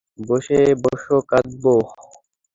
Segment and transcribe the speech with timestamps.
[0.27, 1.75] বসে বসো কাঁদবো?